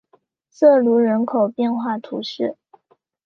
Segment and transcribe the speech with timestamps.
[0.49, 2.57] 瑟卢人口变化图示